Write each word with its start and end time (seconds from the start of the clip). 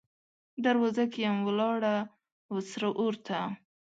دروازه 0.65 1.03
کې 1.11 1.19
یم 1.25 1.37
ولاړه، 1.47 1.95
وه 2.51 2.61
سره 2.71 2.87
اور 3.01 3.13
ته 3.25 3.39